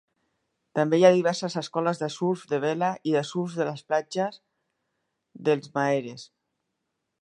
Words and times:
També 0.77 0.99
hi 0.99 1.03
ha 1.09 1.11
diverses 1.17 1.57
escoles 1.61 2.01
de 2.05 2.09
surf 2.15 2.47
de 2.55 2.61
vela 2.65 2.91
i 3.11 3.15
surf 3.35 3.61
a 3.61 3.69
les 3.71 3.87
platges 3.93 4.43
dels 5.51 5.75
Maharees. 5.79 6.31